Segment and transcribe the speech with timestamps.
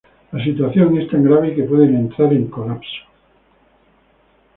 [0.31, 3.03] La situación es tan grave que pueden entrar en colapso.